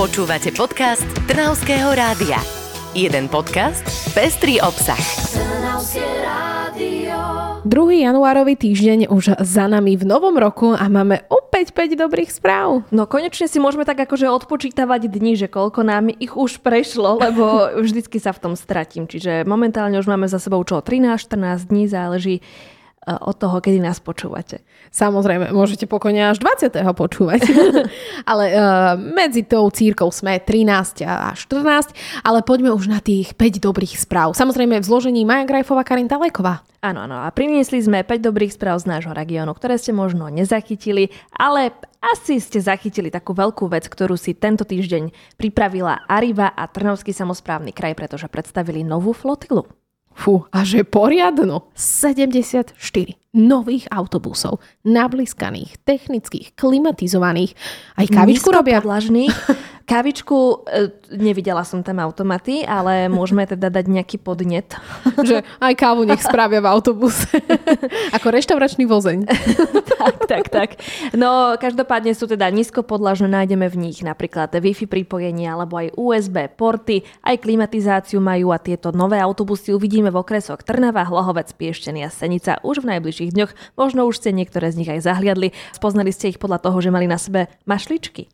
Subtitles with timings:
[0.00, 2.40] Počúvate podcast Trnavského rádia.
[2.96, 3.84] Jeden podcast,
[4.16, 4.96] pestrý obsah.
[5.28, 7.20] Trnavské rádio.
[7.68, 12.80] Druhý januárový týždeň už za nami v novom roku a máme opäť 5 dobrých správ.
[12.88, 17.68] No konečne si môžeme tak akože odpočítavať dni, že koľko nám ich už prešlo, lebo
[17.84, 19.04] vždycky sa v tom stratím.
[19.04, 22.40] Čiže momentálne už máme za sebou čo 13-14 dní, záleží
[23.08, 24.60] od toho, kedy nás počúvate.
[24.92, 26.76] Samozrejme, môžete pokojne až 20.
[26.92, 27.40] počúvať.
[28.30, 33.56] ale uh, medzi tou církou sme 13 a 14, ale poďme už na tých 5
[33.56, 34.36] dobrých správ.
[34.36, 36.60] Samozrejme v zložení Maja Grajfová, Karin Taleková.
[36.84, 37.24] Áno, áno.
[37.24, 41.72] A priniesli sme 5 dobrých správ z nášho regiónu, ktoré ste možno nezachytili, ale
[42.04, 47.72] asi ste zachytili takú veľkú vec, ktorú si tento týždeň pripravila Ariva a Trnovský samozprávny
[47.72, 49.68] kraj, pretože predstavili novú flotilu.
[50.20, 51.72] Fú, a že poriadno.
[51.72, 52.76] 74
[53.32, 57.56] nových autobusov, nabliskaných, technických, klimatizovaných.
[57.96, 58.84] Aj kavičku robia.
[59.90, 60.38] Kavičku,
[60.68, 64.78] e, nevidela som tam automaty, ale môžeme teda dať nejaký podnet.
[65.28, 67.26] Že aj kávu nech spravia v autobuse.
[68.16, 69.26] Ako reštauračný vozeň.
[70.00, 70.70] tak, tak, tak.
[71.12, 77.02] No, každopádne sú teda nízkopodlažné, nájdeme v nich napríklad Wi-Fi pripojenie alebo aj USB porty,
[77.26, 82.62] aj klimatizáciu majú a tieto nové autobusy uvidíme v okresoch Trnava, Hlohovec, Piešťany a Senica
[82.62, 83.52] už v najbližších dňoch.
[83.74, 85.50] Možno už ste niektoré z nich aj zahliadli.
[85.74, 88.30] Spoznali ste ich podľa toho, že mali na sebe mašličky.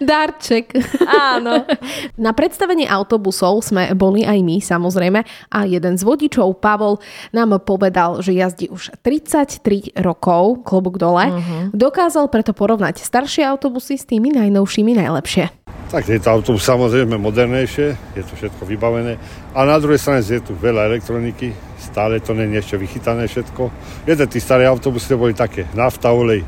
[0.00, 0.66] Dar darček.
[1.06, 1.49] Áno.
[2.24, 5.20] Na predstavení autobusov sme boli aj my, samozrejme,
[5.50, 6.98] a jeden z vodičov, Pavol,
[7.34, 11.30] nám povedal, že jazdí už 33 rokov, klobúk dole.
[11.30, 11.62] Uh-huh.
[11.74, 15.50] Dokázal preto porovnať staršie autobusy s tými najnovšími najlepšie.
[15.90, 19.18] Tak tieto autobusy samozrejme modernejšie, je to všetko vybavené.
[19.58, 21.50] A na druhej strane je tu veľa elektroniky,
[21.82, 23.62] stále to nie je ešte vychytané všetko.
[24.06, 26.46] Jeden tí staré autobusy boli také, nafta, olej,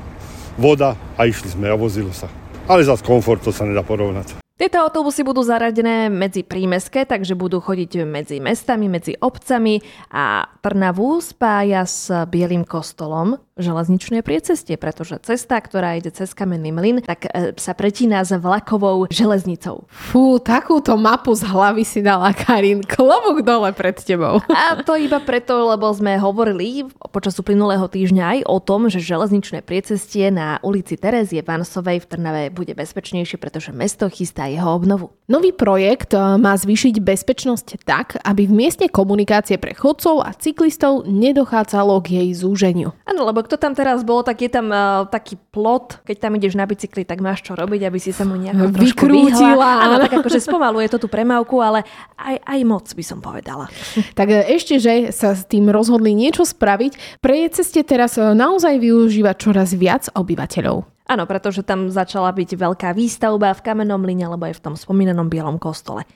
[0.54, 2.30] voda a išli sme a vozilo sa
[2.68, 4.38] ale za komfort to sa nedá porovnať.
[4.52, 9.80] Tieto autobusy budú zaradené medzi prímeské, takže budú chodiť medzi mestami, medzi obcami
[10.12, 16.96] a Trnavu spája s Bielým kostolom železničnej priecestie, pretože cesta, ktorá ide cez Kamenný mlyn,
[17.04, 19.84] tak e, sa pretína s vlakovou železnicou.
[19.92, 22.80] Fú, takúto mapu z hlavy si dala Karin.
[22.80, 24.40] Klobúk dole pred tebou.
[24.48, 29.60] A to iba preto, lebo sme hovorili počas uplynulého týždňa aj o tom, že železničné
[29.60, 35.12] priecestie na ulici Terezie Vansovej v Trnave bude bezpečnejšie, pretože mesto chystá jeho obnovu.
[35.28, 41.04] Nový projekt e, má zvýšiť bezpečnosť tak, aby v miestne komunikácie pre chodcov a cyklistov
[41.04, 42.96] nedochádzalo k jej zúženiu.
[43.04, 46.54] Áno, lebo kto tam teraz bol, tak je tam uh, taký plot, keď tam ideš
[46.54, 49.70] na bicykli, tak máš čo robiť, aby si sa mu nejako trošku vyhrútila.
[49.84, 51.82] Áno, tak akože spomaluje to tú premávku, ale
[52.16, 53.66] aj, aj moc by som povedala.
[54.12, 58.76] Tak e, ešte, že sa s tým rozhodli niečo spraviť, pre ceste teraz e, naozaj
[58.76, 60.91] využíva čoraz viac obyvateľov.
[61.12, 65.28] Áno, pretože tam začala byť veľká výstavba v kamennom line alebo aj v tom spomínanom
[65.28, 66.08] bielom kostole.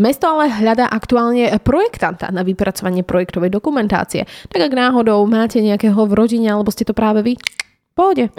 [0.00, 4.24] Mesto ale hľadá aktuálne projektanta na vypracovanie projektovej dokumentácie.
[4.48, 7.36] Tak ak náhodou máte nejakého v rodine alebo ste to práve vy,
[7.92, 8.32] pohode.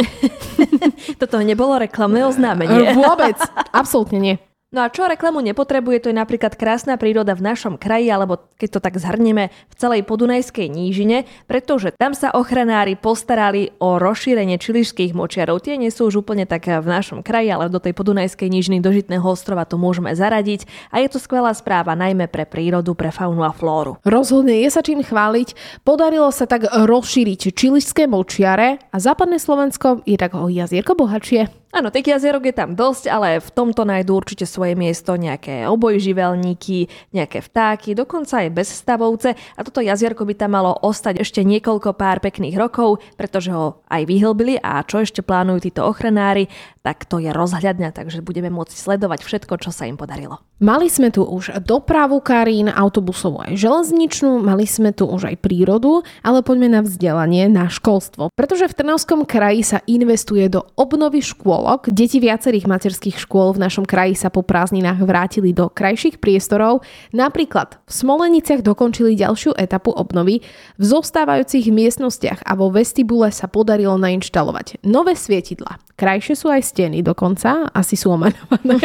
[1.22, 2.98] Toto nebolo reklamné oznámenie.
[2.98, 3.38] Vôbec,
[3.70, 4.36] absolútne nie.
[4.72, 8.70] No a čo reklamu nepotrebuje, to je napríklad krásna príroda v našom kraji, alebo keď
[8.72, 15.12] to tak zhrnieme, v celej podunajskej nížine, pretože tam sa ochranári postarali o rozšírenie čilišských
[15.12, 15.60] močiarov.
[15.60, 18.96] Tie nie sú už úplne tak v našom kraji, ale do tej podunajskej nížiny do
[18.96, 23.44] Žitného ostrova to môžeme zaradiť a je to skvelá správa najmä pre prírodu, pre faunu
[23.44, 24.00] a flóru.
[24.08, 25.84] Rozhodne je sa čím chváliť.
[25.84, 31.61] Podarilo sa tak rozšíriť čilišské močiare a západné Slovensko je tak o jazierko bohatšie.
[31.72, 36.92] Áno, tých jazierok je tam dosť, ale v tomto nájdú určite svoje miesto nejaké obojživelníky,
[37.16, 42.20] nejaké vtáky, dokonca aj bezstavovce a toto jazierko by tam malo ostať ešte niekoľko pár
[42.20, 46.52] pekných rokov, pretože ho aj vyhlbili a čo ešte plánujú títo ochranári,
[46.84, 50.44] tak to je rozhľadňa, takže budeme môcť sledovať všetko, čo sa im podarilo.
[50.62, 56.04] Mali sme tu už dopravu karín, autobusovú aj železničnú, mali sme tu už aj prírodu,
[56.22, 58.34] ale poďme na vzdelanie, na školstvo.
[58.34, 61.22] Pretože v Trnavskom kraji sa investuje do obnovy
[61.62, 61.94] škôlok.
[61.94, 66.82] Deti viacerých materských škôl v našom kraji sa po prázdninách vrátili do krajších priestorov.
[67.14, 70.42] Napríklad v Smoleniciach dokončili ďalšiu etapu obnovy.
[70.82, 75.78] V zostávajúcich miestnostiach a vo vestibule sa podarilo nainštalovať nové svietidla.
[76.02, 78.82] Krajšie sú aj steny dokonca, asi sú omenované.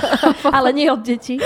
[0.56, 1.38] ale nie od detí.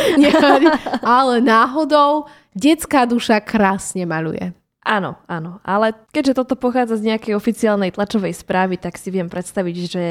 [1.05, 2.25] ale náhodou
[2.57, 4.57] detská duša krásne maluje.
[4.81, 5.61] Áno, áno.
[5.61, 10.05] Ale keďže toto pochádza z nejakej oficiálnej tlačovej správy, tak si viem predstaviť, že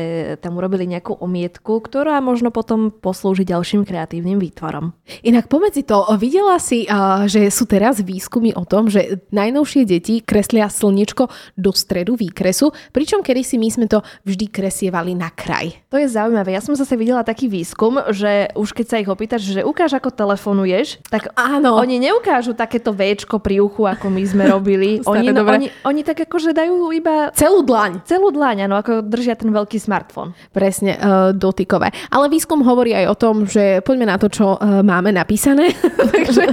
[0.45, 4.93] tam urobili nejakú omietku, ktorá možno potom poslúži ďalším kreatívnym výtvorom.
[5.25, 6.85] Inak pomedzi to, videla si,
[7.25, 13.25] že sú teraz výskumy o tom, že najnovšie deti kreslia slniečko do stredu výkresu, pričom
[13.25, 15.81] kedy si my sme to vždy kresievali na kraj.
[15.89, 16.53] To je zaujímavé.
[16.53, 20.13] Ja som zase videla taký výskum, že už keď sa ich opýtaš, že ukáž, ako
[20.13, 21.81] telefonuješ, tak Áno.
[21.81, 24.99] oni neukážu takéto Včko pri uchu, ako my sme robili.
[25.07, 27.31] oni, no, oni, oni tak akože dajú iba...
[27.33, 28.03] Celú dlaň.
[28.05, 30.35] Celú dlaň, áno, ako držia ten veľký smartfón.
[30.51, 31.95] Presne, uh, dotykové.
[32.11, 35.71] Ale výskum hovorí aj o tom, že poďme na to, čo uh, máme napísané.
[36.13, 36.43] Takže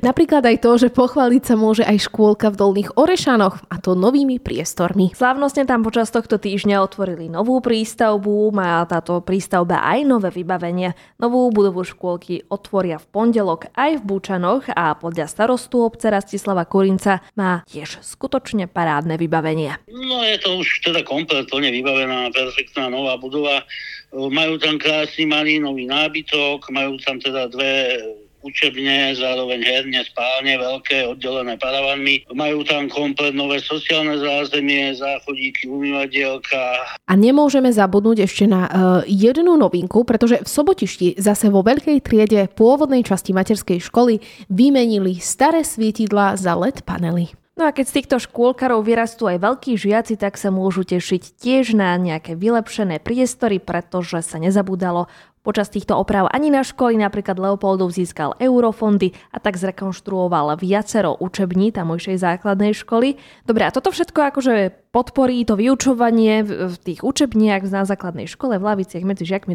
[0.00, 4.40] napríklad aj to, že pochváliť sa môže aj škôlka v Dolných Orešanoch a to novými
[4.40, 5.12] priestormi.
[5.12, 10.96] Slávnostne tam počas tohto týždňa otvorili novú prístavbu, má táto prístavba aj nové vybavenie.
[11.20, 17.18] Novú budovu škôlky otvoria v pondelok aj v Bučanoch a podľa starostu obce Rastislava Kurinca
[17.34, 19.74] má tiež skutočne parádne vybavenie.
[19.90, 23.66] No je to už teda komplet plne vybavená, perfektná nová budova.
[24.14, 27.98] Majú tam krásny malý nový nábytok, majú tam teda dve
[28.46, 32.30] učebne, zároveň herne, spálne veľké, oddelené paravanmi.
[32.30, 36.62] Majú tam komplet nové sociálne zázemie, záchodíky, umývadielka.
[37.06, 38.70] A nemôžeme zabudnúť ešte na uh,
[39.04, 45.66] jednu novinku, pretože v Sobotišti zase vo veľkej triede pôvodnej časti materskej školy vymenili staré
[45.66, 47.45] svietidla za LED panely.
[47.56, 51.72] No a keď z týchto škôlkarov vyrastú aj veľkí žiaci, tak sa môžu tešiť tiež
[51.72, 55.08] na nejaké vylepšené priestory, pretože sa nezabudalo
[55.46, 61.70] Počas týchto oprav ani na školy napríklad Leopoldov získal eurofondy a tak zrekonštruoval viacero učební
[61.70, 63.14] tamojšej základnej školy.
[63.46, 68.66] Dobre, a toto všetko akože podporí to vyučovanie v tých učebniach na základnej škole, v
[68.74, 69.54] laviciach medzi žiakmi,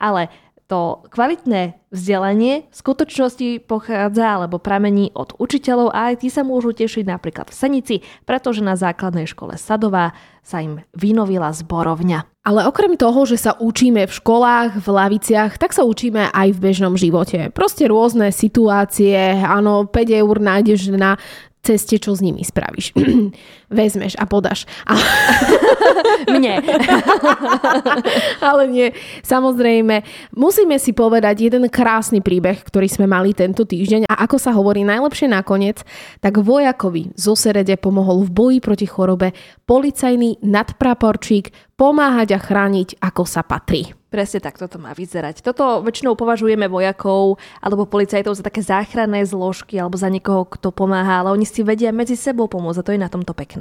[0.00, 0.32] ale
[0.70, 6.70] to kvalitné vzdelanie v skutočnosti pochádza alebo pramení od učiteľov a aj tí sa môžu
[6.70, 10.14] tešiť napríklad v Senici, pretože na základnej škole Sadová
[10.46, 12.46] sa im vynovila zborovňa.
[12.46, 16.62] Ale okrem toho, že sa učíme v školách, v laviciach, tak sa učíme aj v
[16.62, 17.50] bežnom živote.
[17.50, 21.18] Proste rôzne situácie, áno, 5 eur nájdeš na
[21.60, 22.96] ceste, čo s nimi spravíš.
[23.70, 24.66] Vezmeš a podaš.
[24.82, 24.98] A...
[26.34, 26.58] Mne.
[28.50, 28.90] Ale nie.
[29.22, 30.02] Samozrejme,
[30.34, 34.82] musíme si povedať jeden krásny príbeh, ktorý sme mali tento týždeň a ako sa hovorí
[34.82, 35.86] najlepšie nakoniec,
[36.18, 39.32] tak vojakovi zo Serede pomohol v boji proti chorobe
[39.70, 43.96] policajný nadpraporčík pomáhať a chrániť ako sa patrí.
[44.10, 45.38] Presne tak toto má vyzerať.
[45.38, 51.22] Toto väčšinou považujeme vojakov alebo policajtov za také záchranné zložky alebo za niekoho, kto pomáha,
[51.22, 53.59] ale oni si vedia medzi sebou pomôcť a to je na tomto pekné.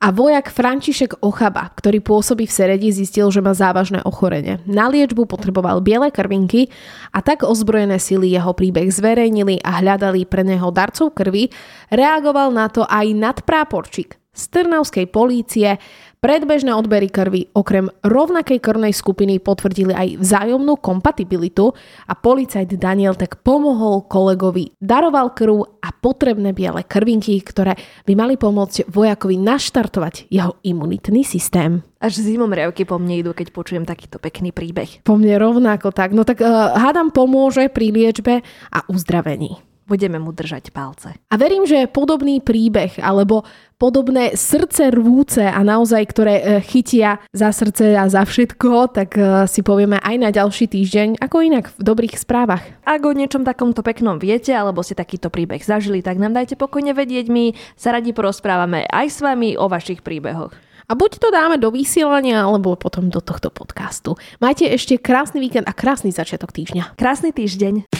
[0.00, 4.56] A vojak František Ochaba, ktorý pôsobí v Seredi, zistil, že má závažné ochorenie.
[4.64, 6.72] Na liečbu potreboval biele krvinky
[7.12, 11.52] a tak ozbrojené sily jeho príbeh zverejnili a hľadali pre neho darcov krvi.
[11.92, 15.76] Reagoval na to aj nadpráporčík z Trnavskej polície,
[16.20, 21.72] Predbežné odbery krvi okrem rovnakej krvnej skupiny potvrdili aj vzájomnú kompatibilitu
[22.04, 27.72] a policajt Daniel tak pomohol kolegovi, daroval krv a potrebné biele krvinky, ktoré
[28.04, 31.80] by mali pomôcť vojakovi naštartovať jeho imunitný systém.
[32.04, 35.00] Až zimom riavky po mne idú, keď počujem takýto pekný príbeh.
[35.00, 36.12] Po mne rovnako tak.
[36.12, 39.69] No tak uh, hádam pomôže pri liečbe a uzdravení.
[39.90, 41.18] Budeme mu držať palce.
[41.26, 43.42] A verím, že podobný príbeh alebo
[43.74, 49.50] podobné srdce rvúce a naozaj, ktoré e, chytia za srdce a za všetko, tak e,
[49.50, 52.62] si povieme aj na ďalší týždeň, ako inak v dobrých správach.
[52.86, 56.94] Ak o niečom takomto peknom viete, alebo ste takýto príbeh zažili, tak nám dajte pokojne
[56.94, 60.54] vedieť, my sa radi porozprávame aj s vami o vašich príbehoch.
[60.90, 64.18] A buď to dáme do vysielania, alebo potom do tohto podcastu.
[64.42, 66.98] Majte ešte krásny víkend a krásny začiatok týždňa.
[66.98, 67.99] Krásny týždeň.